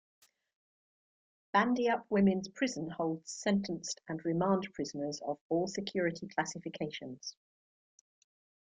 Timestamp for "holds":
2.89-3.29